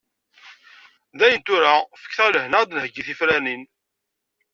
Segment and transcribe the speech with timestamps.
[1.19, 3.63] Dayen tura, fket-aɣ lehna ad d-nheyyi tifranin.